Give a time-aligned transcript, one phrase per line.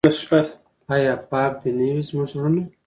[0.95, 2.61] آیا پاک دې نه وي زموږ زړونه؟